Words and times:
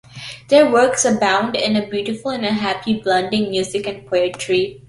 Their 0.49 0.67
works 0.67 1.05
abound 1.05 1.55
in 1.55 1.75
a 1.75 1.85
beautiful 1.85 2.31
and 2.31 2.43
happy 2.43 2.95
blending 2.99 3.43
of 3.43 3.49
music 3.51 3.85
and 3.85 4.03
poetry. 4.03 4.79